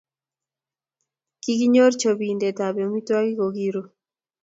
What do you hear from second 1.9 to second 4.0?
chopinte ab amitwokik kokiru